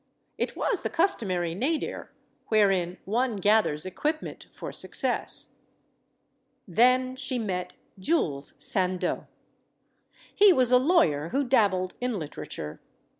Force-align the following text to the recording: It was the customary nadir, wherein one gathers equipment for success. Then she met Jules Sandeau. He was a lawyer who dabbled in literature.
It 0.39 0.55
was 0.55 0.81
the 0.81 0.89
customary 0.89 1.53
nadir, 1.53 2.09
wherein 2.47 2.97
one 3.05 3.35
gathers 3.35 3.85
equipment 3.85 4.47
for 4.51 4.71
success. 4.71 5.49
Then 6.67 7.15
she 7.15 7.37
met 7.37 7.73
Jules 7.99 8.55
Sandeau. 8.57 9.27
He 10.33 10.51
was 10.51 10.71
a 10.71 10.79
lawyer 10.79 11.29
who 11.29 11.43
dabbled 11.43 11.93
in 12.01 12.17
literature. 12.17 12.79